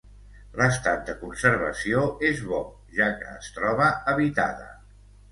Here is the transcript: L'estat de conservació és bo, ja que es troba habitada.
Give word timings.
L'estat 0.59 1.01
de 1.09 1.13
conservació 1.17 1.99
és 2.29 2.41
bo, 2.51 2.61
ja 2.99 3.09
que 3.19 3.27
es 3.41 3.51
troba 3.59 3.91
habitada. 4.15 4.67